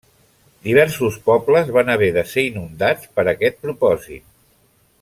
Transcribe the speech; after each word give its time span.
Diversos 0.67 1.17
pobles 1.27 1.69
van 1.75 1.93
haver 1.95 2.09
de 2.15 2.23
ser 2.31 2.45
inundats 2.47 3.13
per 3.19 3.27
a 3.27 3.31
aquest 3.35 3.61
propòsit. 3.67 4.27